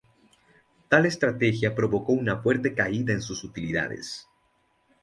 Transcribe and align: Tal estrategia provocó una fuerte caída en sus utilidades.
Tal 0.89 1.05
estrategia 1.05 1.75
provocó 1.75 2.13
una 2.13 2.35
fuerte 2.37 2.73
caída 2.73 3.13
en 3.13 3.21
sus 3.21 3.43
utilidades. 3.43 4.27